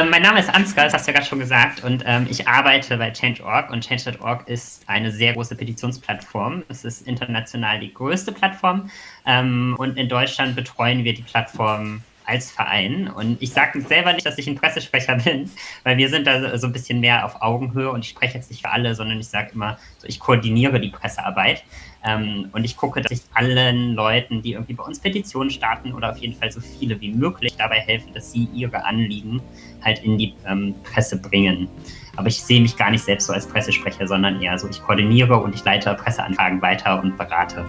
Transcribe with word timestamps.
ähm, 0.00 0.10
mein 0.10 0.22
Name 0.22 0.40
ist 0.40 0.52
Ansgar, 0.52 0.84
das 0.84 0.94
hast 0.94 1.06
du 1.06 1.10
ja 1.10 1.16
gerade 1.16 1.28
schon 1.28 1.38
gesagt, 1.38 1.82
und 1.84 2.02
ähm, 2.06 2.26
ich 2.30 2.46
arbeite 2.46 2.96
bei 2.96 3.10
Change.org 3.10 3.70
und 3.70 3.86
Change.org 3.86 4.48
ist 4.48 4.82
eine 4.86 5.10
sehr 5.10 5.34
große 5.34 5.56
Petitionsplattform. 5.56 6.62
Es 6.68 6.84
ist 6.84 7.06
international 7.06 7.80
die 7.80 7.92
größte 7.92 8.32
Plattform 8.32 8.90
ähm, 9.26 9.74
und 9.78 9.96
in 9.96 10.08
Deutschland 10.08 10.56
betreuen 10.56 11.04
wir 11.04 11.14
die 11.14 11.22
Plattform 11.22 12.02
als 12.28 12.50
Verein. 12.50 13.08
Und 13.08 13.40
ich 13.40 13.52
sage 13.52 13.80
selber 13.80 14.12
nicht, 14.12 14.26
dass 14.26 14.36
ich 14.38 14.46
ein 14.46 14.56
Pressesprecher 14.56 15.14
bin, 15.24 15.50
weil 15.82 15.96
wir 15.96 16.08
sind 16.08 16.26
da 16.26 16.58
so 16.58 16.66
ein 16.66 16.72
bisschen 16.72 17.00
mehr 17.00 17.24
auf 17.24 17.40
Augenhöhe 17.40 17.90
und 17.90 18.04
ich 18.04 18.10
spreche 18.10 18.34
jetzt 18.34 18.50
nicht 18.50 18.62
für 18.62 18.70
alle, 18.70 18.94
sondern 18.94 19.18
ich 19.18 19.28
sage 19.28 19.52
immer, 19.54 19.78
so, 19.98 20.06
ich 20.06 20.20
koordiniere 20.20 20.80
die 20.80 20.90
Pressearbeit. 20.90 21.64
Ähm, 22.04 22.48
und 22.52 22.64
ich 22.64 22.76
gucke, 22.76 23.00
dass 23.00 23.10
ich 23.10 23.22
allen 23.34 23.94
Leuten, 23.94 24.42
die 24.42 24.52
irgendwie 24.52 24.74
bei 24.74 24.84
uns 24.84 25.00
Petitionen 25.00 25.50
starten 25.50 25.92
oder 25.92 26.10
auf 26.12 26.18
jeden 26.18 26.34
Fall 26.34 26.50
so 26.50 26.60
viele 26.60 27.00
wie 27.00 27.12
möglich 27.12 27.54
dabei 27.56 27.80
helfe, 27.80 28.08
dass 28.14 28.32
sie 28.32 28.48
ihre 28.54 28.84
Anliegen 28.84 29.42
halt 29.84 30.02
in 30.04 30.16
die 30.16 30.34
ähm, 30.46 30.74
Presse 30.84 31.20
bringen. 31.20 31.68
Aber 32.16 32.28
ich 32.28 32.42
sehe 32.42 32.60
mich 32.60 32.76
gar 32.76 32.90
nicht 32.90 33.04
selbst 33.04 33.26
so 33.26 33.32
als 33.32 33.46
Pressesprecher, 33.46 34.06
sondern 34.06 34.40
eher 34.40 34.58
so, 34.58 34.68
ich 34.68 34.82
koordiniere 34.82 35.36
und 35.38 35.54
ich 35.54 35.64
leite 35.64 35.94
Presseanfragen 35.94 36.62
weiter 36.62 37.00
und 37.02 37.16
berate. 37.16 37.64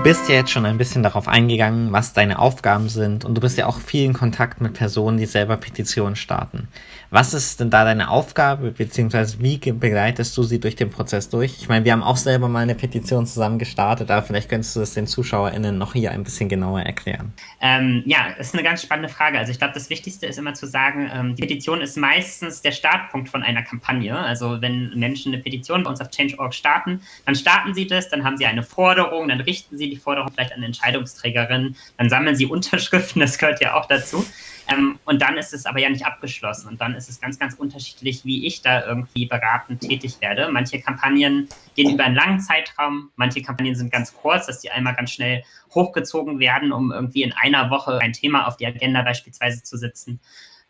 Du 0.00 0.04
bist 0.04 0.30
ja 0.30 0.36
jetzt 0.36 0.50
schon 0.50 0.64
ein 0.64 0.78
bisschen 0.78 1.02
darauf 1.02 1.28
eingegangen, 1.28 1.92
was 1.92 2.14
deine 2.14 2.38
Aufgaben 2.38 2.88
sind 2.88 3.26
und 3.26 3.34
du 3.34 3.40
bist 3.42 3.58
ja 3.58 3.66
auch 3.66 3.78
viel 3.78 4.04
in 4.04 4.14
Kontakt 4.14 4.62
mit 4.62 4.72
Personen, 4.72 5.18
die 5.18 5.26
selber 5.26 5.58
Petitionen 5.58 6.16
starten. 6.16 6.68
Was 7.10 7.34
ist 7.34 7.60
denn 7.60 7.68
da 7.68 7.84
deine 7.84 8.08
Aufgabe, 8.08 8.70
beziehungsweise 8.70 9.40
wie 9.40 9.58
begleitest 9.58 10.34
du 10.38 10.42
sie 10.42 10.58
durch 10.58 10.74
den 10.74 10.88
Prozess 10.88 11.28
durch? 11.28 11.58
Ich 11.60 11.68
meine, 11.68 11.84
wir 11.84 11.92
haben 11.92 12.02
auch 12.02 12.16
selber 12.16 12.48
mal 12.48 12.60
eine 12.60 12.74
Petition 12.74 13.26
zusammen 13.26 13.58
gestartet, 13.58 14.10
aber 14.10 14.24
vielleicht 14.24 14.48
könntest 14.48 14.74
du 14.74 14.80
das 14.80 14.94
den 14.94 15.06
ZuschauerInnen 15.06 15.76
noch 15.76 15.92
hier 15.92 16.12
ein 16.12 16.24
bisschen 16.24 16.48
genauer 16.48 16.80
erklären. 16.80 17.34
Ähm, 17.60 18.02
ja, 18.06 18.28
ist 18.38 18.54
eine 18.54 18.62
ganz 18.62 18.80
spannende 18.80 19.10
Frage. 19.10 19.38
Also 19.38 19.52
ich 19.52 19.58
glaube, 19.58 19.74
das 19.74 19.90
Wichtigste 19.90 20.24
ist 20.24 20.38
immer 20.38 20.54
zu 20.54 20.66
sagen, 20.66 21.10
ähm, 21.12 21.34
die 21.34 21.42
Petition 21.42 21.82
ist 21.82 21.98
meistens 21.98 22.62
der 22.62 22.72
Startpunkt 22.72 23.28
von 23.28 23.42
einer 23.42 23.62
Kampagne. 23.62 24.16
Also 24.16 24.62
wenn 24.62 24.92
Menschen 24.98 25.34
eine 25.34 25.42
Petition 25.42 25.82
bei 25.82 25.90
uns 25.90 26.00
auf 26.00 26.08
Change.org 26.08 26.54
starten, 26.54 27.02
dann 27.26 27.34
starten 27.34 27.74
sie 27.74 27.86
das, 27.86 28.08
dann 28.08 28.24
haben 28.24 28.38
sie 28.38 28.46
eine 28.46 28.62
Forderung, 28.62 29.28
dann 29.28 29.40
richten 29.40 29.76
sie 29.76 29.89
die 29.90 29.96
Forderung 29.96 30.32
vielleicht 30.32 30.52
an 30.52 30.62
Entscheidungsträgerinnen, 30.62 31.76
dann 31.98 32.08
sammeln 32.08 32.36
sie 32.36 32.46
Unterschriften, 32.50 33.20
das 33.20 33.38
gehört 33.38 33.60
ja 33.60 33.74
auch 33.74 33.86
dazu. 33.86 34.24
Ähm, 34.70 34.98
und 35.04 35.22
dann 35.22 35.36
ist 35.36 35.52
es 35.52 35.66
aber 35.66 35.80
ja 35.80 35.88
nicht 35.88 36.06
abgeschlossen. 36.06 36.68
Und 36.68 36.80
dann 36.80 36.94
ist 36.94 37.08
es 37.08 37.20
ganz, 37.20 37.38
ganz 37.38 37.54
unterschiedlich, 37.54 38.24
wie 38.24 38.46
ich 38.46 38.62
da 38.62 38.84
irgendwie 38.84 39.26
beratend 39.26 39.80
tätig 39.80 40.20
werde. 40.20 40.48
Manche 40.50 40.80
Kampagnen 40.80 41.48
gehen 41.74 41.92
über 41.92 42.04
einen 42.04 42.14
langen 42.14 42.40
Zeitraum, 42.40 43.10
manche 43.16 43.42
Kampagnen 43.42 43.74
sind 43.74 43.92
ganz 43.92 44.14
kurz, 44.14 44.46
dass 44.46 44.60
die 44.60 44.70
einmal 44.70 44.94
ganz 44.94 45.10
schnell 45.12 45.42
hochgezogen 45.74 46.38
werden, 46.38 46.72
um 46.72 46.92
irgendwie 46.92 47.22
in 47.22 47.32
einer 47.32 47.70
Woche 47.70 47.98
ein 47.98 48.12
Thema 48.12 48.46
auf 48.46 48.56
die 48.56 48.66
Agenda 48.66 49.02
beispielsweise 49.02 49.62
zu 49.62 49.76
setzen. 49.76 50.20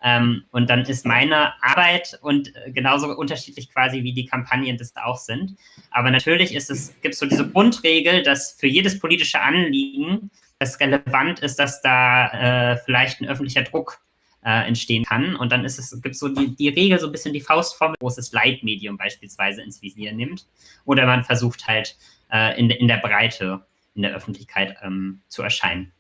Ähm, 0.02 0.44
und 0.50 0.70
dann 0.70 0.80
ist 0.82 1.04
meine 1.04 1.52
Arbeit 1.62 2.18
und 2.22 2.54
äh, 2.56 2.70
genauso 2.72 3.08
unterschiedlich 3.16 3.70
quasi 3.70 4.02
wie 4.02 4.14
die 4.14 4.24
Kampagnen 4.24 4.78
das 4.78 4.94
auch 4.96 5.18
sind. 5.18 5.56
Aber 5.90 6.10
natürlich 6.10 6.54
ist 6.54 6.70
es, 6.70 6.94
gibt 7.02 7.14
es 7.14 7.20
so 7.20 7.26
diese 7.26 7.48
Grundregel, 7.48 8.22
dass 8.22 8.52
für 8.52 8.66
jedes 8.66 8.98
politische 8.98 9.40
Anliegen 9.40 10.30
es 10.58 10.80
relevant 10.80 11.40
ist, 11.40 11.58
dass 11.58 11.82
da 11.82 12.72
äh, 12.72 12.76
vielleicht 12.78 13.20
ein 13.20 13.28
öffentlicher 13.28 13.62
Druck 13.62 14.00
äh, 14.44 14.66
entstehen 14.66 15.04
kann. 15.04 15.36
Und 15.36 15.52
dann 15.52 15.64
ist 15.64 15.78
es, 15.78 16.00
gibt 16.00 16.16
so 16.16 16.28
die, 16.28 16.54
die 16.56 16.68
Regel, 16.68 16.98
so 16.98 17.06
ein 17.06 17.12
bisschen 17.12 17.34
die 17.34 17.40
Faustformel, 17.40 17.96
großes 18.00 18.32
Leitmedium 18.32 18.96
beispielsweise 18.96 19.62
ins 19.62 19.82
Visier 19.82 20.12
nimmt. 20.12 20.46
Oder 20.84 21.06
man 21.06 21.24
versucht 21.24 21.66
halt 21.66 21.96
äh, 22.32 22.58
in, 22.58 22.70
in 22.70 22.88
der 22.88 22.98
Breite 22.98 23.66
in 23.94 24.02
der 24.02 24.14
Öffentlichkeit 24.14 24.76
ähm, 24.82 25.20
zu 25.28 25.42
erscheinen. 25.42 25.92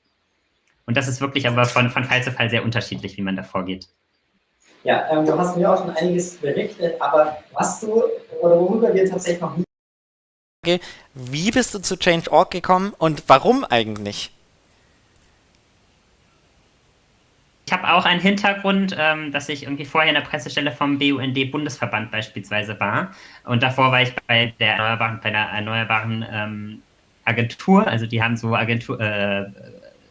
Und 0.90 0.96
das 0.96 1.06
ist 1.06 1.20
wirklich 1.20 1.46
aber 1.46 1.66
von, 1.66 1.88
von 1.88 2.02
Fall 2.02 2.20
zu 2.20 2.32
Fall 2.32 2.50
sehr 2.50 2.64
unterschiedlich, 2.64 3.16
wie 3.16 3.22
man 3.22 3.36
da 3.36 3.44
vorgeht. 3.44 3.86
Ja, 4.82 5.08
ähm, 5.08 5.24
du 5.24 5.38
hast 5.38 5.56
mir 5.56 5.72
auch 5.72 5.78
schon 5.78 5.90
einiges 5.90 6.34
berichtet, 6.38 7.00
aber 7.00 7.38
was 7.52 7.78
du 7.78 8.02
oder 8.40 8.58
worüber 8.58 8.92
wir 8.92 9.08
tatsächlich 9.08 9.40
noch 9.40 9.56
nie. 9.56 10.80
Wie 11.14 11.52
bist 11.52 11.74
du 11.74 11.78
zu 11.78 11.96
Change.org 11.96 12.50
gekommen 12.50 12.92
und 12.98 13.22
warum 13.28 13.64
eigentlich? 13.64 14.32
Ich 17.66 17.72
habe 17.72 17.92
auch 17.92 18.04
einen 18.04 18.20
Hintergrund, 18.20 18.96
ähm, 18.98 19.30
dass 19.30 19.48
ich 19.48 19.62
irgendwie 19.62 19.84
vorher 19.84 20.10
in 20.10 20.16
der 20.16 20.28
Pressestelle 20.28 20.72
vom 20.72 20.98
BUND-Bundesverband 20.98 22.10
beispielsweise 22.10 22.80
war. 22.80 23.12
Und 23.44 23.62
davor 23.62 23.92
war 23.92 24.02
ich 24.02 24.12
bei 24.26 24.54
der 24.58 24.72
Erneuerbaren, 24.72 25.20
bei 25.22 25.30
der 25.30 25.50
Erneuerbaren 25.50 26.26
ähm, 26.32 26.82
Agentur. 27.24 27.86
Also 27.86 28.06
die 28.06 28.20
haben 28.20 28.36
so 28.36 28.56
Agentur, 28.56 29.00
äh, 29.00 29.46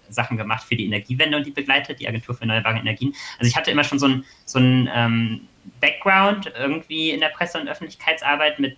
Sachen 0.09 0.37
gemacht 0.37 0.65
für 0.67 0.75
die 0.75 0.85
Energiewende 0.85 1.37
und 1.37 1.45
die 1.45 1.51
begleitet, 1.51 1.99
die 1.99 2.07
Agentur 2.07 2.35
für 2.35 2.41
erneuerbare 2.41 2.79
Energien. 2.79 3.13
Also 3.37 3.49
ich 3.49 3.55
hatte 3.55 3.71
immer 3.71 3.83
schon 3.83 3.99
so 3.99 4.07
ein, 4.07 4.25
so 4.45 4.59
ein 4.59 4.89
ähm, 4.93 5.47
Background 5.79 6.51
irgendwie 6.57 7.11
in 7.11 7.19
der 7.19 7.29
Presse- 7.29 7.59
und 7.59 7.67
Öffentlichkeitsarbeit 7.67 8.59
mit, 8.59 8.77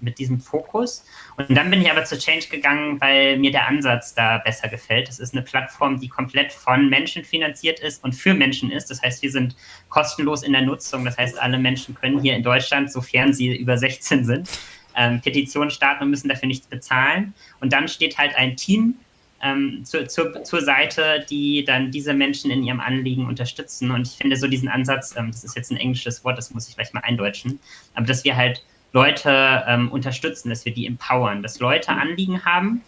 mit 0.00 0.18
diesem 0.18 0.40
Fokus. 0.40 1.04
Und 1.36 1.54
dann 1.54 1.70
bin 1.70 1.80
ich 1.80 1.90
aber 1.90 2.04
zu 2.04 2.18
Change 2.18 2.48
gegangen, 2.48 3.00
weil 3.00 3.38
mir 3.38 3.50
der 3.50 3.66
Ansatz 3.66 4.14
da 4.14 4.38
besser 4.38 4.68
gefällt. 4.68 5.08
Das 5.08 5.18
ist 5.18 5.34
eine 5.34 5.42
Plattform, 5.42 6.00
die 6.00 6.08
komplett 6.08 6.52
von 6.52 6.88
Menschen 6.88 7.24
finanziert 7.24 7.80
ist 7.80 8.02
und 8.04 8.14
für 8.14 8.34
Menschen 8.34 8.70
ist. 8.70 8.90
Das 8.90 9.02
heißt, 9.02 9.22
wir 9.22 9.30
sind 9.30 9.56
kostenlos 9.88 10.42
in 10.42 10.52
der 10.52 10.62
Nutzung. 10.62 11.04
Das 11.04 11.16
heißt, 11.16 11.40
alle 11.40 11.58
Menschen 11.58 11.94
können 11.94 12.20
hier 12.20 12.36
in 12.36 12.42
Deutschland, 12.42 12.92
sofern 12.92 13.32
sie 13.32 13.56
über 13.56 13.78
16 13.78 14.24
sind, 14.24 14.48
ähm, 14.96 15.20
Petitionen 15.20 15.70
starten 15.70 16.04
und 16.04 16.10
müssen 16.10 16.28
dafür 16.28 16.48
nichts 16.48 16.66
bezahlen. 16.66 17.34
Und 17.60 17.72
dann 17.72 17.88
steht 17.88 18.18
halt 18.18 18.34
ein 18.36 18.56
Team 18.56 18.96
ähm, 19.42 19.84
zu, 19.84 20.06
zu, 20.06 20.42
zur 20.42 20.62
Seite, 20.62 21.24
die 21.28 21.64
dann 21.64 21.90
diese 21.90 22.14
Menschen 22.14 22.50
in 22.50 22.62
ihrem 22.62 22.80
Anliegen 22.80 23.26
unterstützen. 23.26 23.90
Und 23.90 24.06
ich 24.06 24.14
finde 24.14 24.36
so 24.36 24.46
diesen 24.46 24.68
Ansatz, 24.68 25.14
ähm, 25.16 25.30
das 25.30 25.44
ist 25.44 25.56
jetzt 25.56 25.70
ein 25.70 25.76
englisches 25.76 26.24
Wort, 26.24 26.38
das 26.38 26.52
muss 26.52 26.68
ich 26.68 26.76
gleich 26.76 26.92
mal 26.92 27.00
eindeutschen, 27.00 27.60
aber 27.94 28.06
dass 28.06 28.24
wir 28.24 28.36
halt 28.36 28.62
Leute 28.92 29.64
ähm, 29.66 29.90
unterstützen, 29.92 30.48
dass 30.48 30.64
wir 30.64 30.72
die 30.72 30.86
empowern, 30.86 31.42
dass 31.42 31.60
Leute 31.60 31.90
Anliegen 31.90 32.44
haben 32.44 32.82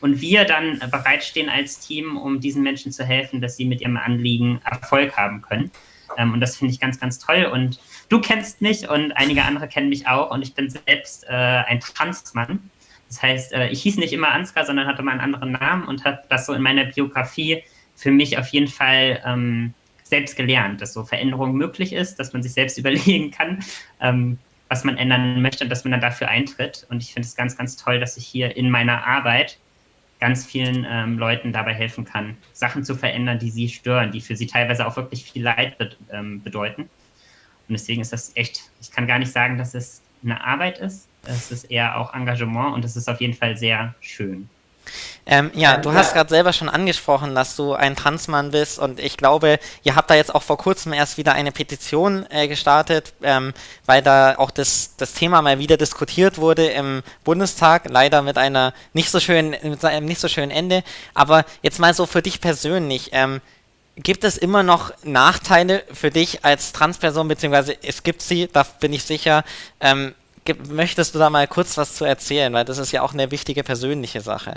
und 0.00 0.20
wir 0.20 0.44
dann 0.44 0.78
bereitstehen 0.90 1.48
als 1.48 1.80
Team, 1.80 2.18
um 2.18 2.40
diesen 2.40 2.62
Menschen 2.62 2.92
zu 2.92 3.04
helfen, 3.04 3.40
dass 3.40 3.56
sie 3.56 3.64
mit 3.64 3.80
ihrem 3.80 3.96
Anliegen 3.96 4.60
Erfolg 4.64 5.16
haben 5.16 5.40
können. 5.40 5.70
Ähm, 6.18 6.34
und 6.34 6.40
das 6.40 6.56
finde 6.56 6.74
ich 6.74 6.80
ganz, 6.80 7.00
ganz 7.00 7.18
toll. 7.18 7.48
Und 7.50 7.80
du 8.08 8.20
kennst 8.20 8.60
mich 8.60 8.88
und 8.88 9.12
einige 9.12 9.44
andere 9.44 9.68
kennen 9.68 9.88
mich 9.88 10.06
auch 10.06 10.30
und 10.30 10.42
ich 10.42 10.54
bin 10.54 10.68
selbst 10.68 11.24
äh, 11.24 11.32
ein 11.32 11.80
Transmann. 11.80 12.70
Das 13.08 13.22
heißt, 13.22 13.52
äh, 13.52 13.68
ich 13.68 13.82
hieß 13.82 13.96
nicht 13.96 14.12
immer 14.12 14.30
Ansgar, 14.30 14.64
sondern 14.64 14.86
hatte 14.86 15.02
mal 15.02 15.12
einen 15.12 15.20
anderen 15.20 15.52
Namen 15.52 15.86
und 15.86 16.04
habe 16.04 16.22
das 16.28 16.46
so 16.46 16.52
in 16.52 16.62
meiner 16.62 16.84
Biografie 16.84 17.62
für 17.96 18.10
mich 18.10 18.38
auf 18.38 18.48
jeden 18.48 18.68
Fall 18.68 19.22
ähm, 19.24 19.74
selbst 20.02 20.36
gelernt, 20.36 20.80
dass 20.80 20.92
so 20.92 21.04
Veränderung 21.04 21.54
möglich 21.54 21.92
ist, 21.92 22.18
dass 22.18 22.32
man 22.32 22.42
sich 22.42 22.52
selbst 22.52 22.78
überlegen 22.78 23.30
kann, 23.30 23.64
ähm, 24.00 24.38
was 24.68 24.84
man 24.84 24.96
ändern 24.96 25.42
möchte 25.42 25.64
und 25.64 25.70
dass 25.70 25.84
man 25.84 25.92
dann 25.92 26.00
dafür 26.00 26.28
eintritt. 26.28 26.86
Und 26.90 27.02
ich 27.02 27.12
finde 27.12 27.26
es 27.26 27.36
ganz, 27.36 27.56
ganz 27.56 27.76
toll, 27.76 28.00
dass 28.00 28.16
ich 28.16 28.26
hier 28.26 28.56
in 28.56 28.70
meiner 28.70 29.06
Arbeit 29.06 29.58
ganz 30.20 30.46
vielen 30.46 30.86
ähm, 30.88 31.18
Leuten 31.18 31.52
dabei 31.52 31.74
helfen 31.74 32.04
kann, 32.04 32.36
Sachen 32.52 32.84
zu 32.84 32.94
verändern, 32.94 33.38
die 33.38 33.50
sie 33.50 33.68
stören, 33.68 34.10
die 34.10 34.20
für 34.20 34.36
sie 34.36 34.46
teilweise 34.46 34.86
auch 34.86 34.96
wirklich 34.96 35.24
viel 35.24 35.42
Leid 35.42 35.76
be 35.76 35.90
ähm, 36.10 36.42
bedeuten. 36.42 36.82
Und 36.82 37.72
deswegen 37.72 38.00
ist 38.00 38.12
das 38.12 38.32
echt, 38.34 38.70
ich 38.80 38.90
kann 38.90 39.06
gar 39.06 39.18
nicht 39.18 39.32
sagen, 39.32 39.58
dass 39.58 39.74
es 39.74 40.02
eine 40.24 40.42
Arbeit 40.42 40.78
ist, 40.78 41.06
es 41.26 41.50
ist 41.50 41.64
eher 41.70 41.98
auch 41.98 42.14
Engagement 42.14 42.74
und 42.74 42.84
es 42.84 42.96
ist 42.96 43.08
auf 43.08 43.20
jeden 43.20 43.34
Fall 43.34 43.56
sehr 43.56 43.94
schön. 44.00 44.48
Ähm, 45.26 45.50
ja, 45.54 45.78
du 45.78 45.94
hast 45.94 46.12
gerade 46.12 46.28
selber 46.28 46.52
schon 46.52 46.68
angesprochen, 46.68 47.34
dass 47.34 47.56
du 47.56 47.72
ein 47.72 47.96
Transmann 47.96 48.50
bist 48.50 48.78
und 48.78 49.00
ich 49.00 49.16
glaube, 49.16 49.58
ihr 49.82 49.96
habt 49.96 50.10
da 50.10 50.14
jetzt 50.14 50.34
auch 50.34 50.42
vor 50.42 50.58
kurzem 50.58 50.92
erst 50.92 51.16
wieder 51.16 51.32
eine 51.32 51.52
Petition 51.52 52.26
äh, 52.28 52.46
gestartet, 52.46 53.14
ähm, 53.22 53.54
weil 53.86 54.02
da 54.02 54.36
auch 54.36 54.50
das, 54.50 54.96
das 54.98 55.14
Thema 55.14 55.40
mal 55.40 55.58
wieder 55.58 55.78
diskutiert 55.78 56.36
wurde 56.36 56.66
im 56.66 57.02
Bundestag, 57.24 57.88
leider 57.88 58.20
mit 58.20 58.36
einer 58.36 58.74
nicht 58.92 59.10
so 59.10 59.20
schönen, 59.20 59.56
mit 59.62 59.82
einem 59.84 60.06
nicht 60.06 60.20
so 60.20 60.28
schönen 60.28 60.50
Ende. 60.50 60.84
Aber 61.14 61.46
jetzt 61.62 61.78
mal 61.78 61.94
so 61.94 62.04
für 62.04 62.20
dich 62.20 62.42
persönlich, 62.42 63.10
ähm, 63.12 63.40
gibt 63.96 64.24
es 64.24 64.36
immer 64.36 64.62
noch 64.62 64.92
Nachteile 65.04 65.84
für 65.92 66.10
dich 66.10 66.44
als 66.44 66.72
Transperson, 66.72 67.28
beziehungsweise 67.28 67.76
es 67.82 68.02
gibt 68.02 68.22
sie, 68.22 68.48
da 68.52 68.64
bin 68.80 68.92
ich 68.92 69.04
sicher. 69.04 69.44
Ähm, 69.80 70.14
möchtest 70.68 71.14
du 71.14 71.18
da 71.18 71.30
mal 71.30 71.46
kurz 71.46 71.76
was 71.78 71.94
zu 71.94 72.04
erzählen, 72.04 72.52
weil 72.52 72.64
das 72.64 72.78
ist 72.78 72.92
ja 72.92 73.02
auch 73.02 73.12
eine 73.12 73.30
wichtige 73.30 73.62
persönliche 73.62 74.20
Sache. 74.20 74.54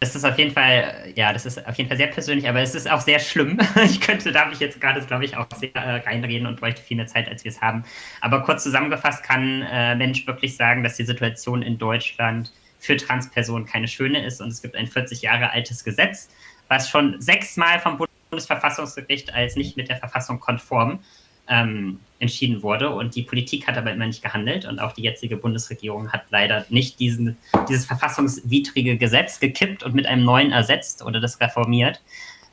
Das 0.00 0.14
ist 0.14 0.24
auf 0.24 0.36
jeden 0.36 0.52
Fall, 0.52 1.12
ja, 1.14 1.32
das 1.32 1.46
ist 1.46 1.66
auf 1.66 1.76
jeden 1.76 1.88
Fall 1.88 1.96
sehr 1.96 2.08
persönlich, 2.08 2.46
aber 2.46 2.60
es 2.60 2.74
ist 2.74 2.90
auch 2.90 3.00
sehr 3.00 3.18
schlimm. 3.20 3.58
Ich 3.84 4.00
könnte, 4.00 4.32
darf 4.32 4.52
ich 4.52 4.60
jetzt 4.60 4.80
gerade, 4.80 5.00
glaube 5.00 5.24
ich, 5.24 5.36
auch 5.36 5.46
sehr 5.56 5.74
äh, 5.74 6.00
reinreden 6.00 6.46
und 6.46 6.60
bräuchte 6.60 6.82
viel 6.82 6.96
mehr 6.96 7.06
Zeit, 7.06 7.28
als 7.28 7.44
wir 7.44 7.52
es 7.52 7.62
haben. 7.62 7.84
Aber 8.20 8.42
kurz 8.42 8.64
zusammengefasst 8.64 9.22
kann 9.22 9.62
äh, 9.62 9.94
Mensch 9.94 10.26
wirklich 10.26 10.56
sagen, 10.56 10.82
dass 10.82 10.96
die 10.96 11.04
Situation 11.04 11.62
in 11.62 11.78
Deutschland 11.78 12.52
für 12.78 12.96
Transpersonen 12.98 13.66
keine 13.66 13.88
schöne 13.88 14.26
ist 14.26 14.42
und 14.42 14.48
es 14.48 14.60
gibt 14.60 14.76
ein 14.76 14.86
40 14.86 15.22
Jahre 15.22 15.50
altes 15.52 15.84
Gesetz, 15.84 16.28
was 16.68 16.88
schon 16.88 17.20
sechsmal 17.20 17.78
vom 17.80 18.00
Bundesverfassungsgericht 18.30 19.32
als 19.34 19.56
nicht 19.56 19.76
mit 19.76 19.88
der 19.88 19.96
Verfassung 19.96 20.40
konform 20.40 21.00
ähm, 21.48 22.00
entschieden 22.18 22.62
wurde. 22.62 22.90
Und 22.90 23.14
die 23.14 23.22
Politik 23.22 23.66
hat 23.66 23.76
aber 23.76 23.92
immer 23.92 24.06
nicht 24.06 24.22
gehandelt. 24.22 24.64
Und 24.64 24.78
auch 24.78 24.92
die 24.92 25.02
jetzige 25.02 25.36
Bundesregierung 25.36 26.12
hat 26.12 26.24
leider 26.30 26.64
nicht 26.68 26.98
diesen, 27.00 27.36
dieses 27.68 27.84
verfassungswidrige 27.84 28.96
Gesetz 28.96 29.40
gekippt 29.40 29.82
und 29.82 29.94
mit 29.94 30.06
einem 30.06 30.24
neuen 30.24 30.52
ersetzt 30.52 31.04
oder 31.04 31.20
das 31.20 31.40
reformiert. 31.40 32.00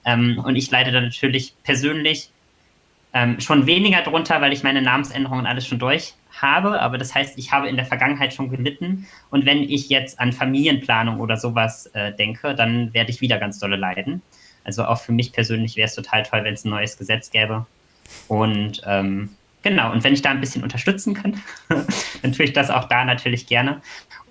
Ähm, 0.05 0.41
und 0.43 0.55
ich 0.55 0.69
leide 0.71 0.91
da 0.91 1.01
natürlich 1.01 1.53
persönlich 1.63 2.31
ähm, 3.13 3.39
schon 3.39 3.65
weniger 3.65 4.01
drunter, 4.01 4.41
weil 4.41 4.53
ich 4.53 4.63
meine 4.63 4.81
Namensänderungen 4.81 5.45
alles 5.45 5.67
schon 5.67 5.79
durch 5.79 6.13
habe. 6.31 6.81
Aber 6.81 6.97
das 6.97 7.13
heißt, 7.13 7.37
ich 7.37 7.51
habe 7.51 7.67
in 7.67 7.75
der 7.75 7.85
Vergangenheit 7.85 8.33
schon 8.33 8.49
gelitten. 8.49 9.07
Und 9.29 9.45
wenn 9.45 9.63
ich 9.63 9.89
jetzt 9.89 10.19
an 10.19 10.31
Familienplanung 10.31 11.19
oder 11.19 11.37
sowas 11.37 11.87
äh, 11.87 12.13
denke, 12.13 12.55
dann 12.55 12.93
werde 12.93 13.11
ich 13.11 13.21
wieder 13.21 13.37
ganz 13.37 13.59
dolle 13.59 13.75
leiden. 13.75 14.21
Also 14.63 14.85
auch 14.85 15.01
für 15.01 15.11
mich 15.11 15.33
persönlich 15.33 15.75
wäre 15.75 15.87
es 15.87 15.95
total 15.95 16.23
toll, 16.23 16.43
wenn 16.43 16.53
es 16.53 16.65
ein 16.65 16.69
neues 16.69 16.97
Gesetz 16.97 17.31
gäbe. 17.31 17.65
Und 18.27 18.81
ähm, 18.85 19.29
genau, 19.61 19.91
und 19.91 20.03
wenn 20.03 20.13
ich 20.13 20.21
da 20.21 20.29
ein 20.29 20.39
bisschen 20.39 20.63
unterstützen 20.63 21.13
kann, 21.13 21.41
dann 22.21 22.31
tue 22.31 22.45
ich 22.45 22.53
das 22.53 22.69
auch 22.69 22.85
da 22.85 23.05
natürlich 23.05 23.47
gerne. 23.47 23.81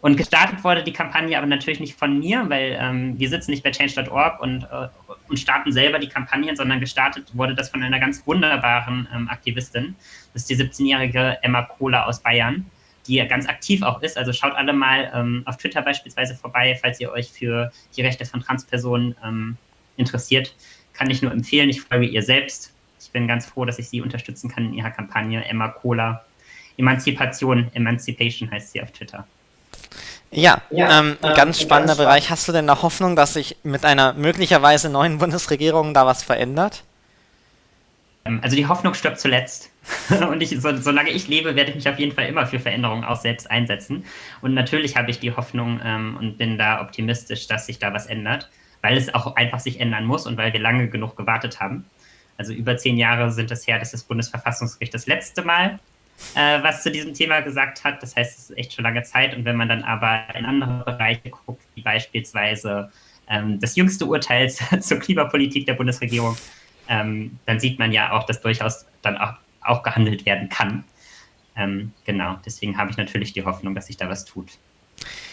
Und 0.00 0.17
gestartet 0.17 0.65
wurde 0.65 0.82
die 0.82 0.93
Kampagne 0.93 1.37
aber 1.37 1.47
natürlich 1.47 1.79
nicht 1.79 1.94
von 1.94 2.19
mir, 2.19 2.49
weil 2.49 2.79
ähm, 2.81 3.19
wir 3.19 3.29
sitzen 3.29 3.50
nicht 3.50 3.62
bei 3.62 3.71
change.org 3.71 4.41
und, 4.41 4.65
äh, 4.65 4.88
und 5.29 5.38
starten 5.38 5.73
selber 5.73 5.99
die 5.99 6.09
Kampagnen, 6.09 6.56
sondern 6.56 6.81
gestartet 6.81 7.31
wurde 7.35 7.55
das 7.55 7.69
von 7.69 7.82
einer 7.82 8.00
ganz 8.00 8.27
wunderbaren 8.27 9.06
ähm, 9.15 9.29
Aktivistin. 9.29 9.94
Das 10.32 10.43
ist 10.43 10.50
die 10.50 10.56
17-jährige 10.56 11.38
Emma 11.43 11.62
Kohler 11.62 12.06
aus 12.06 12.21
Bayern, 12.21 12.65
die 13.06 13.19
ganz 13.26 13.47
aktiv 13.47 13.83
auch 13.83 14.00
ist. 14.00 14.17
Also 14.17 14.33
schaut 14.33 14.55
alle 14.55 14.73
mal 14.73 15.11
ähm, 15.15 15.43
auf 15.44 15.59
Twitter 15.59 15.83
beispielsweise 15.83 16.35
vorbei, 16.35 16.79
falls 16.81 16.99
ihr 16.99 17.12
euch 17.12 17.31
für 17.31 17.71
die 17.94 18.00
Rechte 18.00 18.25
von 18.25 18.41
Transpersonen 18.41 19.15
ähm, 19.23 19.59
interessiert. 19.97 20.55
Kann 20.94 21.11
ich 21.11 21.21
nur 21.21 21.33
empfehlen. 21.33 21.69
Ich 21.69 21.83
folge 21.83 22.06
ihr 22.06 22.23
selbst. 22.23 22.73
Ich 23.00 23.11
bin 23.11 23.26
ganz 23.26 23.47
froh, 23.47 23.64
dass 23.64 23.79
ich 23.79 23.88
sie 23.88 24.00
unterstützen 24.00 24.50
kann 24.50 24.67
in 24.67 24.75
ihrer 24.75 24.91
Kampagne. 24.91 25.44
Emma 25.44 25.69
Kohler. 25.69 26.25
Emanzipation, 26.76 27.70
Emancipation 27.75 28.50
heißt 28.50 28.73
sie 28.73 28.82
auf 28.82 28.91
Twitter. 28.93 29.26
Ja, 30.31 30.62
ja 30.70 31.00
ähm, 31.00 31.17
äh, 31.23 31.35
ganz 31.35 31.61
spannender 31.61 31.94
ganz 31.94 31.99
Bereich. 31.99 32.31
Hast 32.31 32.47
du 32.49 32.52
denn 32.52 32.67
da 32.67 32.82
Hoffnung, 32.82 33.17
dass 33.17 33.35
sich 33.35 33.56
mit 33.62 33.85
einer 33.85 34.14
möglicherweise 34.14 34.88
neuen 34.88 35.19
Bundesregierung 35.19 35.93
da 35.93 36.06
was 36.06 36.23
verändert? 36.23 36.85
Ähm, 38.25 38.41
also 38.43 38.56
die 38.56 38.67
Hoffnung 38.67 38.94
stirbt 38.94 39.19
zuletzt. 39.19 39.70
und 40.31 40.41
ich, 40.43 40.61
so, 40.61 40.76
solange 40.76 41.11
ich 41.11 41.26
lebe, 41.29 41.56
werde 41.56 41.70
ich 41.70 41.76
mich 41.76 41.88
auf 41.88 41.99
jeden 41.99 42.14
Fall 42.14 42.26
immer 42.26 42.47
für 42.47 42.61
Veränderungen 42.61 43.05
auch 43.05 43.17
selbst 43.17 43.50
einsetzen. 43.50 44.05
Und 44.41 44.55
natürlich 44.55 44.97
habe 44.97 45.11
ich 45.11 45.19
die 45.19 45.35
Hoffnung 45.35 45.81
ähm, 45.85 46.17
und 46.19 46.38
bin 46.38 46.58
da 46.58 46.81
optimistisch, 46.81 47.47
dass 47.47 47.67
sich 47.67 47.79
da 47.79 47.93
was 47.93 48.06
ändert, 48.06 48.50
weil 48.82 48.97
es 48.97 49.12
auch 49.12 49.37
einfach 49.37 49.61
sich 49.61 49.81
ändern 49.81 50.05
muss 50.05 50.26
und 50.26 50.37
weil 50.37 50.52
wir 50.52 50.61
lange 50.61 50.88
genug 50.88 51.17
gewartet 51.17 51.61
haben. 51.61 51.87
Also 52.41 52.55
über 52.55 52.75
zehn 52.79 52.97
Jahre 52.97 53.31
sind 53.31 53.51
es 53.51 53.67
her, 53.67 53.79
dass 53.79 53.91
das 53.91 54.03
Bundesverfassungsgericht 54.03 54.95
das 54.95 55.07
letzte 55.07 55.43
Mal 55.43 55.79
äh, 56.35 56.63
was 56.63 56.83
zu 56.83 56.91
diesem 56.91 57.15
Thema 57.15 57.41
gesagt 57.41 57.85
hat. 57.85 58.03
Das 58.03 58.17
heißt, 58.17 58.39
es 58.39 58.51
ist 58.51 58.59
echt 58.59 58.73
schon 58.73 58.85
lange 58.85 59.03
Zeit. 59.03 59.37
Und 59.37 59.45
wenn 59.45 59.57
man 59.57 59.69
dann 59.69 59.83
aber 59.83 60.23
in 60.35 60.45
andere 60.45 60.85
Bereiche 60.85 61.31
guckt, 61.31 61.63
wie 61.75 61.83
beispielsweise 61.83 62.91
ähm, 63.29 63.61
das 63.61 63.77
jüngste 63.77 64.07
Urteil 64.07 64.51
zur 64.81 64.99
Klimapolitik 64.99 65.67
der 65.67 65.75
Bundesregierung, 65.75 66.37
ähm, 66.89 67.39
dann 67.47 67.61
sieht 67.61 67.79
man 67.79 67.93
ja 67.93 68.13
auch, 68.13 68.25
dass 68.25 68.41
durchaus 68.41 68.87
dann 69.03 69.17
auch, 69.19 69.35
auch 69.63 69.83
gehandelt 69.83 70.25
werden 70.27 70.49
kann. 70.49 70.85
Ähm, 71.57 71.93
genau, 72.05 72.39
deswegen 72.45 72.79
habe 72.79 72.91
ich 72.91 72.97
natürlich 72.97 73.33
die 73.33 73.45
Hoffnung, 73.45 73.75
dass 73.75 73.87
sich 73.87 73.97
da 73.97 74.09
was 74.09 74.25
tut. 74.25 74.59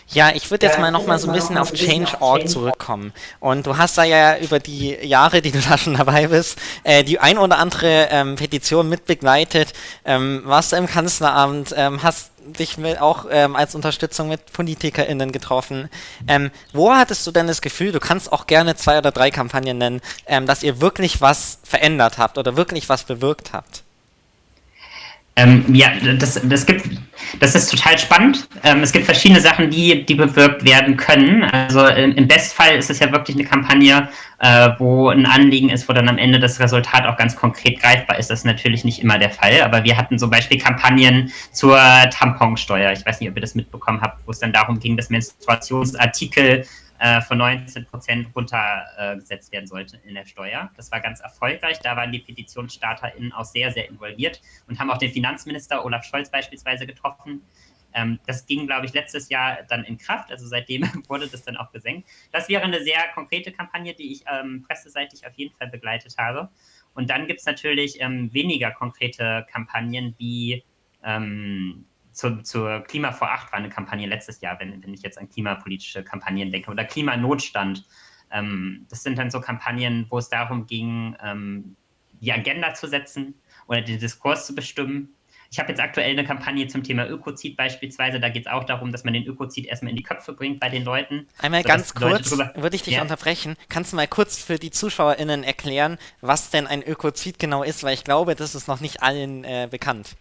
Ja, 0.09 0.31
ich 0.33 0.49
würde 0.51 0.65
jetzt 0.65 0.79
mal 0.79 0.89
noch 0.91 1.05
mal 1.05 1.19
so 1.19 1.27
ein 1.27 1.33
bisschen 1.33 1.57
auf 1.57 1.73
Change.org 1.73 2.47
zurückkommen. 2.47 3.11
Und 3.41 3.67
du 3.67 3.77
hast 3.77 3.97
da 3.97 4.03
ja 4.03 4.37
über 4.37 4.59
die 4.59 4.95
Jahre, 5.01 5.41
die 5.41 5.51
du 5.51 5.59
da 5.69 5.77
schon 5.77 5.95
dabei 5.95 6.27
bist, 6.27 6.57
äh, 6.83 7.03
die 7.03 7.19
ein 7.19 7.37
oder 7.37 7.57
andere 7.57 8.07
ähm, 8.09 8.35
Petition 8.37 8.87
mitbegleitet. 8.87 9.73
Ähm, 10.05 10.43
warst 10.45 10.71
du 10.71 10.77
im 10.77 10.87
Kanzleramt, 10.87 11.73
ähm, 11.75 12.03
hast 12.03 12.31
dich 12.39 12.77
mit, 12.77 13.01
auch 13.01 13.25
ähm, 13.29 13.57
als 13.57 13.75
Unterstützung 13.75 14.29
mit 14.29 14.53
PolitikerInnen 14.53 15.33
getroffen. 15.33 15.89
Ähm, 16.29 16.51
wo 16.71 16.93
hattest 16.93 17.27
du 17.27 17.31
denn 17.31 17.47
das 17.47 17.61
Gefühl, 17.61 17.91
du 17.91 17.99
kannst 17.99 18.31
auch 18.31 18.47
gerne 18.47 18.77
zwei 18.77 18.97
oder 18.97 19.11
drei 19.11 19.29
Kampagnen 19.29 19.77
nennen, 19.77 20.01
ähm, 20.25 20.45
dass 20.45 20.63
ihr 20.63 20.79
wirklich 20.79 21.19
was 21.19 21.59
verändert 21.63 22.17
habt 22.17 22.37
oder 22.37 22.55
wirklich 22.55 22.87
was 22.87 23.03
bewirkt 23.03 23.51
habt? 23.51 23.83
Ähm, 25.37 25.63
ja, 25.71 25.91
das, 26.17 26.41
das, 26.43 26.65
gibt, 26.65 26.89
das 27.39 27.53
ist 27.53 27.69
total 27.69 27.97
spannend. 27.99 28.49
Ähm, 28.63 28.81
es 28.81 28.91
gibt 28.91 29.05
verschiedene 29.05 29.39
Sachen, 29.39 29.69
die, 29.69 30.03
die 30.03 30.15
bewirkt 30.15 30.65
werden 30.65 30.97
können. 30.97 31.43
Also 31.43 31.85
im, 31.85 32.13
im 32.13 32.27
Bestfall 32.27 32.75
ist 32.75 32.89
es 32.89 32.97
ja 32.97 33.11
wirklich 33.11 33.37
eine 33.37 33.45
Kampagne, 33.45 34.09
äh, 34.39 34.69
wo 34.79 35.09
ein 35.09 35.27
Anliegen 35.27 35.69
ist, 35.69 35.87
wo 35.87 35.93
dann 35.93 36.09
am 36.09 36.17
Ende 36.17 36.39
das 36.39 36.59
Resultat 36.59 37.05
auch 37.05 37.17
ganz 37.17 37.35
konkret 37.35 37.79
greifbar 37.79 38.17
ist. 38.17 38.31
Das 38.31 38.39
ist 38.39 38.45
natürlich 38.45 38.83
nicht 38.83 39.03
immer 39.03 39.19
der 39.19 39.29
Fall, 39.29 39.61
aber 39.61 39.83
wir 39.83 39.95
hatten 39.95 40.17
zum 40.17 40.31
Beispiel 40.31 40.59
Kampagnen 40.59 41.31
zur 41.51 41.79
Tamponsteuer. 42.09 42.91
Ich 42.93 43.05
weiß 43.05 43.19
nicht, 43.19 43.29
ob 43.29 43.35
ihr 43.35 43.41
das 43.41 43.53
mitbekommen 43.53 44.01
habt, 44.01 44.25
wo 44.25 44.31
es 44.31 44.39
dann 44.39 44.53
darum 44.53 44.79
ging, 44.79 44.97
dass 44.97 45.11
Menstruationsartikel 45.11 46.65
äh, 46.99 47.21
von 47.21 47.37
19 47.37 47.85
Prozent 47.85 48.27
runtergesetzt 48.35 49.49
äh, 49.49 49.51
werden 49.53 49.67
sollte 49.67 49.97
in 49.97 50.15
der 50.15 50.25
Steuer. 50.25 50.71
Das 50.75 50.91
war 50.91 50.99
ganz 50.99 51.19
erfolgreich. 51.19 51.79
Da 51.79 51.95
waren 51.95 52.11
die 52.11 52.19
PetitionsstarterInnen 52.19 53.31
auch 53.33 53.45
sehr, 53.45 53.71
sehr 53.71 53.87
involviert 53.89 54.41
und 54.67 54.79
haben 54.79 54.89
auch 54.89 54.97
den 54.97 55.11
Finanzminister 55.11 55.85
Olaf 55.85 56.03
Scholz 56.05 56.29
beispielsweise 56.29 56.87
getroffen. 56.87 57.41
Ähm, 57.93 58.19
das 58.25 58.45
ging, 58.45 58.67
glaube 58.67 58.85
ich, 58.85 58.93
letztes 58.93 59.29
Jahr 59.29 59.59
dann 59.69 59.83
in 59.83 59.97
Kraft. 59.97 60.31
Also 60.31 60.47
seitdem 60.47 60.83
wurde 61.07 61.27
das 61.27 61.43
dann 61.43 61.57
auch 61.57 61.71
gesenkt. 61.71 62.07
Das 62.31 62.49
wäre 62.49 62.63
eine 62.63 62.83
sehr 62.83 63.01
konkrete 63.13 63.51
Kampagne, 63.51 63.93
die 63.93 64.11
ich 64.11 64.23
ähm, 64.31 64.63
presseseitig 64.67 65.25
auf 65.25 65.33
jeden 65.35 65.55
Fall 65.55 65.67
begleitet 65.67 66.15
habe. 66.17 66.49
Und 66.93 67.09
dann 67.09 67.27
gibt 67.27 67.41
es 67.41 67.45
natürlich 67.45 68.01
ähm, 68.01 68.33
weniger 68.33 68.71
konkrete 68.71 69.45
Kampagnen 69.51 70.15
wie 70.17 70.63
ähm, 71.03 71.85
zur, 72.17 72.43
zur 72.43 72.81
Klima 72.81 73.11
vor 73.11 73.31
acht 73.31 73.51
war 73.51 73.59
eine 73.59 73.69
Kampagne 73.69 74.07
letztes 74.07 74.41
Jahr, 74.41 74.59
wenn, 74.59 74.83
wenn 74.83 74.93
ich 74.93 75.03
jetzt 75.03 75.19
an 75.19 75.29
klimapolitische 75.29 76.03
Kampagnen 76.03 76.51
denke, 76.51 76.71
oder 76.71 76.83
Klimanotstand. 76.83 77.85
Ähm, 78.31 78.87
das 78.89 79.03
sind 79.03 79.19
dann 79.19 79.29
so 79.29 79.39
Kampagnen, 79.39 80.07
wo 80.09 80.17
es 80.17 80.27
darum 80.27 80.65
ging, 80.65 81.15
ähm, 81.23 81.75
die 82.19 82.33
Agenda 82.33 82.73
zu 82.73 82.87
setzen 82.87 83.35
oder 83.67 83.81
den 83.81 83.99
Diskurs 83.99 84.47
zu 84.47 84.55
bestimmen. 84.55 85.13
Ich 85.51 85.59
habe 85.59 85.69
jetzt 85.69 85.79
aktuell 85.79 86.09
eine 86.09 86.25
Kampagne 86.25 86.67
zum 86.67 86.83
Thema 86.83 87.07
Ökozid 87.07 87.55
beispielsweise. 87.55 88.19
Da 88.19 88.29
geht 88.29 88.47
es 88.47 88.51
auch 88.51 88.65
darum, 88.65 88.91
dass 88.91 89.03
man 89.03 89.13
den 89.13 89.25
Ökozid 89.25 89.67
erstmal 89.67 89.91
in 89.91 89.95
die 89.95 90.03
Köpfe 90.03 90.33
bringt 90.33 90.59
bei 90.59 90.69
den 90.69 90.83
Leuten. 90.83 91.27
Einmal 91.37 91.63
ganz 91.63 91.93
kurz, 91.93 92.31
würde 92.31 92.75
ich 92.75 92.81
dich 92.81 92.95
ja. 92.95 93.01
unterbrechen. 93.01 93.55
Kannst 93.69 93.93
du 93.93 93.95
mal 93.95 94.07
kurz 94.07 94.41
für 94.43 94.57
die 94.57 94.71
ZuschauerInnen 94.71 95.43
erklären, 95.43 95.99
was 96.19 96.49
denn 96.49 96.67
ein 96.67 96.81
Ökozid 96.81 97.39
genau 97.39 97.63
ist? 97.63 97.83
Weil 97.83 97.93
ich 97.93 98.03
glaube, 98.03 98.35
das 98.35 98.55
ist 98.55 98.67
noch 98.67 98.81
nicht 98.81 99.03
allen 99.03 99.45
äh, 99.45 99.69
bekannt. 99.69 100.17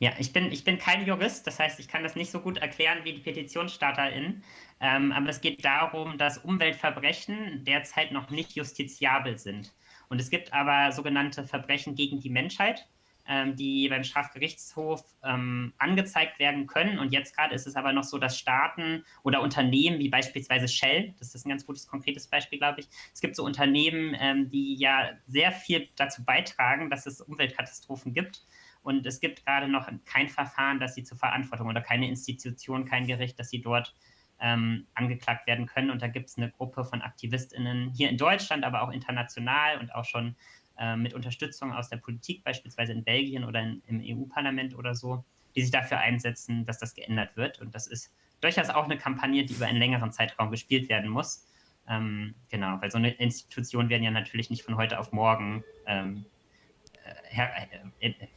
Ja, 0.00 0.12
ich 0.18 0.32
bin, 0.32 0.52
ich 0.52 0.62
bin 0.62 0.78
kein 0.78 1.04
Jurist, 1.04 1.46
das 1.48 1.58
heißt, 1.58 1.80
ich 1.80 1.88
kann 1.88 2.04
das 2.04 2.14
nicht 2.14 2.30
so 2.30 2.40
gut 2.40 2.58
erklären 2.58 3.00
wie 3.02 3.14
die 3.14 3.20
PetitionsstarterInnen. 3.20 4.44
Ähm, 4.80 5.10
aber 5.10 5.28
es 5.28 5.40
geht 5.40 5.64
darum, 5.64 6.18
dass 6.18 6.38
Umweltverbrechen 6.38 7.64
derzeit 7.64 8.12
noch 8.12 8.30
nicht 8.30 8.52
justiziabel 8.52 9.38
sind. 9.38 9.74
Und 10.08 10.20
es 10.20 10.30
gibt 10.30 10.52
aber 10.52 10.92
sogenannte 10.92 11.44
Verbrechen 11.44 11.96
gegen 11.96 12.20
die 12.20 12.30
Menschheit, 12.30 12.86
ähm, 13.26 13.56
die 13.56 13.88
beim 13.88 14.04
Strafgerichtshof 14.04 15.04
ähm, 15.24 15.74
angezeigt 15.78 16.38
werden 16.38 16.68
können. 16.68 17.00
Und 17.00 17.12
jetzt 17.12 17.36
gerade 17.36 17.56
ist 17.56 17.66
es 17.66 17.74
aber 17.74 17.92
noch 17.92 18.04
so, 18.04 18.18
dass 18.18 18.38
Staaten 18.38 19.04
oder 19.24 19.42
Unternehmen 19.42 19.98
wie 19.98 20.08
beispielsweise 20.08 20.68
Shell, 20.68 21.12
das 21.18 21.34
ist 21.34 21.44
ein 21.44 21.50
ganz 21.50 21.66
gutes 21.66 21.88
konkretes 21.88 22.28
Beispiel, 22.28 22.60
glaube 22.60 22.80
ich, 22.80 22.88
es 23.12 23.20
gibt 23.20 23.34
so 23.34 23.44
Unternehmen, 23.44 24.16
ähm, 24.20 24.48
die 24.48 24.76
ja 24.76 25.10
sehr 25.26 25.50
viel 25.50 25.88
dazu 25.96 26.24
beitragen, 26.24 26.88
dass 26.88 27.06
es 27.06 27.20
Umweltkatastrophen 27.20 28.14
gibt 28.14 28.42
und 28.82 29.06
es 29.06 29.20
gibt 29.20 29.44
gerade 29.44 29.68
noch 29.68 29.88
kein 30.04 30.28
Verfahren, 30.28 30.80
dass 30.80 30.94
sie 30.94 31.04
zur 31.04 31.18
Verantwortung 31.18 31.68
oder 31.68 31.80
keine 31.80 32.08
Institution, 32.08 32.84
kein 32.84 33.06
Gericht, 33.06 33.38
dass 33.38 33.50
sie 33.50 33.60
dort 33.60 33.94
ähm, 34.40 34.86
angeklagt 34.94 35.46
werden 35.46 35.66
können. 35.66 35.90
Und 35.90 36.02
da 36.02 36.08
gibt 36.08 36.28
es 36.28 36.36
eine 36.36 36.50
Gruppe 36.50 36.84
von 36.84 37.02
AktivistInnen 37.02 37.90
hier 37.90 38.08
in 38.08 38.16
Deutschland, 38.16 38.64
aber 38.64 38.82
auch 38.82 38.90
international 38.90 39.78
und 39.78 39.94
auch 39.94 40.04
schon 40.04 40.36
äh, 40.78 40.96
mit 40.96 41.14
Unterstützung 41.14 41.72
aus 41.72 41.88
der 41.88 41.96
Politik, 41.96 42.44
beispielsweise 42.44 42.92
in 42.92 43.04
Belgien 43.04 43.44
oder 43.44 43.60
in, 43.60 43.82
im 43.86 44.00
EU-Parlament 44.00 44.76
oder 44.76 44.94
so, 44.94 45.24
die 45.54 45.62
sich 45.62 45.70
dafür 45.70 45.98
einsetzen, 45.98 46.64
dass 46.64 46.78
das 46.78 46.94
geändert 46.94 47.36
wird. 47.36 47.60
Und 47.60 47.74
das 47.74 47.86
ist 47.86 48.12
durchaus 48.40 48.70
auch 48.70 48.84
eine 48.84 48.96
Kampagne, 48.96 49.44
die 49.44 49.54
über 49.54 49.66
einen 49.66 49.78
längeren 49.78 50.12
Zeitraum 50.12 50.50
gespielt 50.50 50.88
werden 50.88 51.10
muss. 51.10 51.44
Ähm, 51.88 52.34
genau, 52.50 52.80
weil 52.80 52.90
so 52.90 52.98
eine 52.98 53.10
Institution 53.14 53.88
werden 53.88 54.04
ja 54.04 54.10
natürlich 54.10 54.50
nicht 54.50 54.62
von 54.62 54.76
heute 54.76 54.98
auf 54.98 55.12
morgen 55.12 55.64
ähm, 55.86 56.18
äh, 56.18 56.37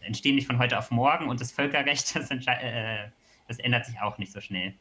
entstehen 0.02 0.36
nicht 0.36 0.48
von 0.48 0.60
heute 0.60 0.78
auf 0.78 0.92
morgen 0.92 1.28
und 1.28 1.42
das 1.42 1.52
Völkerrecht, 1.52 2.16
das, 2.16 2.30
äh, 2.32 3.10
das 3.48 3.60
ändert 3.60 3.86
sich 3.86 4.00
auch 4.02 4.18
nicht 4.18 4.32
so 4.32 4.42
schnell. 4.42 4.74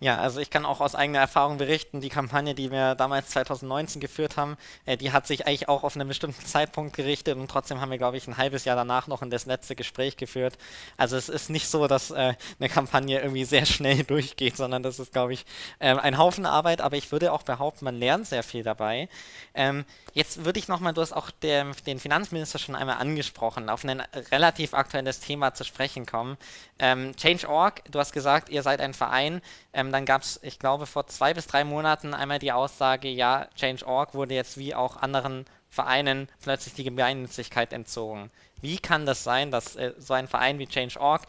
Ja, 0.00 0.18
also 0.18 0.38
ich 0.38 0.50
kann 0.50 0.64
auch 0.64 0.80
aus 0.80 0.94
eigener 0.94 1.18
Erfahrung 1.18 1.58
berichten, 1.58 2.00
die 2.00 2.08
Kampagne, 2.08 2.54
die 2.54 2.70
wir 2.70 2.94
damals 2.94 3.30
2019 3.30 4.00
geführt 4.00 4.36
haben, 4.36 4.56
äh, 4.86 4.96
die 4.96 5.10
hat 5.10 5.26
sich 5.26 5.44
eigentlich 5.48 5.68
auch 5.68 5.82
auf 5.82 5.96
einen 5.96 6.06
bestimmten 6.06 6.46
Zeitpunkt 6.46 6.94
gerichtet 6.94 7.36
und 7.36 7.50
trotzdem 7.50 7.80
haben 7.80 7.90
wir, 7.90 7.98
glaube 7.98 8.16
ich, 8.16 8.28
ein 8.28 8.36
halbes 8.36 8.64
Jahr 8.64 8.76
danach 8.76 9.08
noch 9.08 9.22
in 9.22 9.30
das 9.30 9.46
letzte 9.46 9.74
Gespräch 9.74 10.16
geführt. 10.16 10.56
Also 10.96 11.16
es 11.16 11.28
ist 11.28 11.50
nicht 11.50 11.68
so, 11.68 11.88
dass 11.88 12.12
äh, 12.12 12.34
eine 12.60 12.68
Kampagne 12.68 13.20
irgendwie 13.20 13.44
sehr 13.44 13.66
schnell 13.66 14.04
durchgeht, 14.04 14.56
sondern 14.56 14.84
das 14.84 15.00
ist, 15.00 15.12
glaube 15.12 15.32
ich, 15.32 15.44
äh, 15.80 15.92
ein 15.96 16.16
Haufen 16.16 16.46
Arbeit, 16.46 16.80
aber 16.80 16.96
ich 16.96 17.10
würde 17.10 17.32
auch 17.32 17.42
behaupten, 17.42 17.84
man 17.84 17.96
lernt 17.96 18.28
sehr 18.28 18.44
viel 18.44 18.62
dabei. 18.62 19.08
Ähm, 19.52 19.84
jetzt 20.12 20.44
würde 20.44 20.60
ich 20.60 20.68
nochmal, 20.68 20.94
du 20.94 21.00
hast 21.00 21.12
auch 21.12 21.32
der, 21.42 21.64
den 21.86 21.98
Finanzminister 21.98 22.60
schon 22.60 22.76
einmal 22.76 22.98
angesprochen, 22.98 23.68
auf 23.68 23.82
ein 23.82 24.00
relativ 24.30 24.74
aktuelles 24.74 25.18
Thema 25.18 25.54
zu 25.54 25.64
sprechen 25.64 26.06
kommen. 26.06 26.36
Ähm, 26.78 27.16
Change.org, 27.16 27.82
du 27.90 27.98
hast 27.98 28.12
gesagt, 28.12 28.48
ihr 28.48 28.62
seid 28.62 28.80
ein 28.80 28.94
Verein, 28.94 29.42
ähm, 29.72 29.87
Ähm, 29.88 29.92
dann 29.92 30.04
gab 30.04 30.22
es, 30.22 30.38
ich 30.42 30.58
glaube, 30.58 30.86
vor 30.86 31.06
zwei 31.06 31.34
bis 31.34 31.46
drei 31.46 31.64
Monaten 31.64 32.14
einmal 32.14 32.38
die 32.38 32.52
Aussage, 32.52 33.08
ja, 33.08 33.48
Change.org 33.56 34.14
wurde 34.14 34.34
jetzt 34.34 34.58
wie 34.58 34.74
auch 34.74 34.96
anderen 34.96 35.46
Vereinen 35.70 36.28
plötzlich 36.42 36.74
die 36.74 36.84
Gemeinnützigkeit 36.84 37.72
entzogen. 37.72 38.30
Wie 38.60 38.78
kann 38.78 39.06
das 39.06 39.24
sein, 39.24 39.50
dass 39.50 39.76
äh, 39.76 39.94
so 39.98 40.14
ein 40.14 40.28
Verein 40.28 40.58
wie 40.58 40.66
Change.org, 40.66 41.22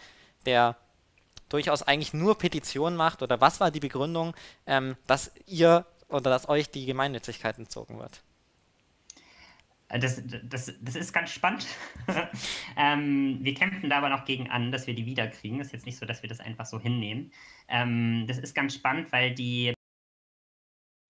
der 0.46 0.76
durchaus 1.50 1.84
eigentlich 1.84 2.14
nur 2.14 2.38
Petitionen 2.38 2.96
macht, 2.96 3.22
oder 3.22 3.42
was 3.42 3.60
war 3.60 3.72
die 3.72 3.80
Begründung, 3.80 4.36
ähm, 4.66 4.96
dass 5.08 5.32
ihr 5.46 5.86
oder 6.10 6.30
dass 6.30 6.50
euch 6.50 6.70
die 6.70 6.86
Gemeinnützigkeit 6.86 7.58
entzogen 7.58 8.00
wird? 8.00 8.22
Das, 9.90 10.22
das, 10.44 10.72
das 10.82 10.96
ist 10.96 11.14
ganz 11.14 11.32
spannend. 11.32 11.66
ähm, 12.78 13.40
wir 13.42 13.56
kämpfen 13.56 13.90
da 13.90 13.98
aber 13.98 14.10
noch 14.10 14.24
gegen 14.24 14.50
an, 14.50 14.72
dass 14.72 14.86
wir 14.86 14.94
die 14.94 15.08
wiederkriegen. 15.08 15.60
Ist 15.60 15.74
jetzt 15.74 15.88
nicht 15.88 15.98
so, 15.98 16.06
dass 16.06 16.22
wir 16.22 16.30
das 16.30 16.40
einfach 16.40 16.68
so 16.68 16.80
hinnehmen. 16.80 17.32
Ähm, 17.68 18.26
das 18.28 18.38
ist 18.38 18.54
ganz 18.54 18.76
spannend, 18.76 19.12
weil 19.12 19.34
die 19.34 19.74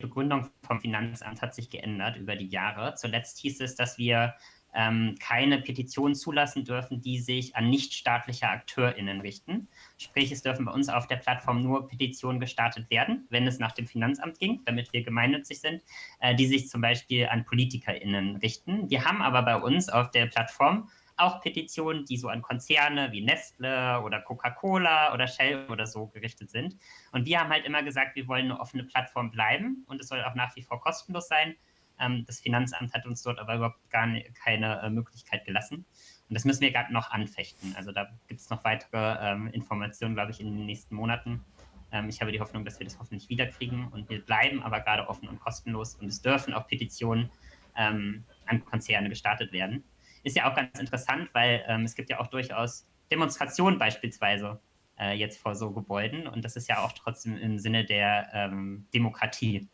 Begründung 0.01 0.49
vom 0.61 0.79
Finanzamt 0.79 1.41
hat 1.41 1.53
sich 1.53 1.69
geändert 1.69 2.15
über 2.15 2.37
die 2.37 2.47
Jahre. 2.47 2.95
Zuletzt 2.95 3.39
hieß 3.39 3.59
es, 3.59 3.75
dass 3.75 3.97
wir 3.97 4.35
ähm, 4.73 5.15
keine 5.19 5.59
Petitionen 5.59 6.15
zulassen 6.15 6.65
dürfen, 6.65 7.01
die 7.01 7.19
sich 7.19 7.55
an 7.55 7.69
nichtstaatliche 7.69 8.47
AkteurInnen 8.47 9.21
richten. 9.21 9.67
Sprich, 9.97 10.31
es 10.31 10.41
dürfen 10.41 10.65
bei 10.65 10.71
uns 10.71 10.89
auf 10.89 11.07
der 11.07 11.17
Plattform 11.17 11.61
nur 11.61 11.87
Petitionen 11.87 12.39
gestartet 12.39 12.89
werden, 12.89 13.25
wenn 13.29 13.47
es 13.47 13.59
nach 13.59 13.71
dem 13.71 13.87
Finanzamt 13.87 14.39
ging, 14.39 14.61
damit 14.65 14.93
wir 14.93 15.03
gemeinnützig 15.03 15.59
sind, 15.61 15.83
äh, 16.19 16.35
die 16.35 16.47
sich 16.47 16.69
zum 16.69 16.81
Beispiel 16.81 17.27
an 17.27 17.45
PolitikerInnen 17.45 18.37
richten. 18.37 18.89
Wir 18.89 19.05
haben 19.05 19.21
aber 19.21 19.41
bei 19.41 19.55
uns 19.55 19.89
auf 19.89 20.11
der 20.11 20.27
Plattform 20.27 20.89
auch 21.19 21.41
Petitionen, 21.41 22.05
die 22.05 22.17
so 22.17 22.29
an 22.29 22.41
Konzerne 22.41 23.11
wie 23.11 23.21
Nestle 23.21 24.01
oder 24.01 24.21
Coca-Cola 24.21 25.13
oder 25.13 25.27
Shell 25.27 25.67
oder 25.69 25.85
so 25.85 26.07
gerichtet 26.07 26.49
sind. 26.49 26.77
Und 27.11 27.25
wir 27.25 27.39
haben 27.39 27.49
halt 27.49 27.65
immer 27.65 27.83
gesagt, 27.83 28.15
wir 28.15 28.27
wollen 28.27 28.45
eine 28.45 28.59
offene 28.59 28.83
Plattform 28.83 29.31
bleiben 29.31 29.83
und 29.87 29.99
es 29.99 30.07
soll 30.07 30.23
auch 30.23 30.35
nach 30.35 30.55
wie 30.55 30.61
vor 30.61 30.79
kostenlos 30.79 31.27
sein. 31.27 31.55
Ähm, 31.99 32.25
das 32.25 32.39
Finanzamt 32.39 32.93
hat 32.93 33.05
uns 33.05 33.23
dort 33.23 33.39
aber 33.39 33.55
überhaupt 33.55 33.89
gar 33.89 34.07
keine 34.43 34.81
äh, 34.81 34.89
Möglichkeit 34.89 35.45
gelassen. 35.45 35.85
Und 36.29 36.35
das 36.35 36.45
müssen 36.45 36.61
wir 36.61 36.71
gerade 36.71 36.93
noch 36.93 37.11
anfechten. 37.11 37.75
Also 37.75 37.91
da 37.91 38.07
gibt 38.27 38.39
es 38.39 38.49
noch 38.49 38.63
weitere 38.63 39.17
ähm, 39.19 39.47
Informationen, 39.47 40.13
glaube 40.15 40.31
ich, 40.31 40.39
in 40.39 40.55
den 40.55 40.65
nächsten 40.65 40.95
Monaten. 40.95 41.43
Ähm, 41.91 42.07
ich 42.09 42.21
habe 42.21 42.31
die 42.31 42.39
Hoffnung, 42.39 42.65
dass 42.65 42.79
wir 42.79 42.85
das 42.85 42.99
hoffentlich 42.99 43.29
wiederkriegen. 43.29 43.87
Und 43.87 44.09
wir 44.09 44.23
bleiben 44.23 44.61
aber 44.61 44.79
gerade 44.81 45.07
offen 45.07 45.27
und 45.27 45.39
kostenlos. 45.39 45.95
Und 45.95 46.07
es 46.07 46.21
dürfen 46.21 46.53
auch 46.53 46.67
Petitionen 46.67 47.31
ähm, 47.75 48.23
an 48.45 48.63
Konzerne 48.63 49.09
gestartet 49.09 49.51
werden. 49.51 49.83
Ist 50.23 50.35
ja 50.35 50.49
auch 50.49 50.55
ganz 50.55 50.79
interessant, 50.79 51.29
weil 51.33 51.63
ähm, 51.67 51.83
es 51.83 51.95
gibt 51.95 52.09
ja 52.09 52.19
auch 52.19 52.27
durchaus 52.27 52.87
Demonstrationen 53.09 53.79
beispielsweise 53.79 54.59
äh, 54.99 55.13
jetzt 55.13 55.41
vor 55.41 55.55
so 55.55 55.71
Gebäuden. 55.71 56.27
Und 56.27 56.45
das 56.45 56.55
ist 56.55 56.67
ja 56.67 56.83
auch 56.83 56.91
trotzdem 56.91 57.37
im 57.37 57.57
Sinne 57.57 57.85
der 57.85 58.29
ähm, 58.33 58.85
Demokratie. 58.93 59.67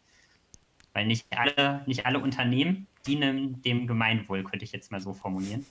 Weil 0.95 1.05
nicht 1.05 1.25
alle, 1.29 1.83
nicht 1.85 2.05
alle 2.05 2.19
Unternehmen 2.19 2.87
dienen 3.05 3.61
dem 3.61 3.85
Gemeinwohl, 3.85 4.43
könnte 4.43 4.63
ich 4.63 4.71
jetzt 4.71 4.91
mal 4.91 5.01
so 5.01 5.13
formulieren. 5.13 5.65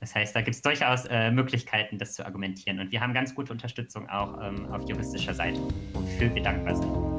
Das 0.00 0.14
heißt, 0.14 0.36
da 0.36 0.42
gibt 0.42 0.54
es 0.54 0.62
durchaus 0.62 1.06
äh, 1.06 1.30
Möglichkeiten, 1.30 1.98
das 1.98 2.14
zu 2.14 2.24
argumentieren. 2.24 2.78
Und 2.78 2.92
wir 2.92 3.00
haben 3.00 3.14
ganz 3.14 3.34
gute 3.34 3.52
Unterstützung 3.52 4.08
auch 4.08 4.38
ähm, 4.42 4.70
auf 4.70 4.88
juristischer 4.88 5.34
Seite, 5.34 5.60
wofür 5.94 6.32
wir 6.34 6.42
dankbar 6.42 6.76
sind. 6.76 7.11